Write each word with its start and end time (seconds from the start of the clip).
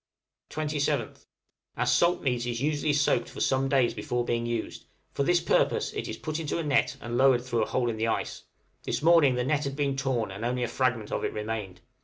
{DINNER 0.49 0.67
STOLEN 0.67 0.67
BY 0.67 0.79
SHARKS.} 1.13 1.25
27th. 1.25 1.25
Our 1.77 1.85
salt 1.85 2.21
meat 2.23 2.45
is 2.47 2.59
usually 2.59 2.91
soaked 2.93 3.29
for 3.29 3.39
some 3.39 3.69
days 3.69 3.93
before 3.93 4.25
being 4.25 4.47
used; 4.47 4.87
for 5.11 5.21
this 5.21 5.39
purpose 5.39 5.93
it 5.93 6.07
is 6.07 6.17
put 6.17 6.39
into 6.39 6.57
a 6.57 6.63
net, 6.63 6.97
and 6.99 7.19
lowered 7.19 7.45
through 7.45 7.61
a 7.61 7.67
hole 7.67 7.87
in 7.87 7.97
the 7.97 8.07
ice; 8.07 8.45
this 8.81 9.03
morning 9.03 9.35
the 9.35 9.43
net 9.43 9.63
had 9.63 9.75
been 9.75 9.95
torn, 9.95 10.31
and 10.31 10.43
only 10.43 10.63
a 10.63 10.67
fragment 10.67 11.11
of 11.11 11.23
it 11.23 11.33
remained. 11.33 11.81